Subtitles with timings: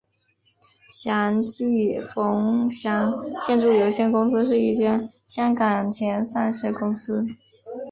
[0.89, 3.13] 祥记冯祥
[3.45, 7.23] 建筑有限公司是一间香港前上市公司。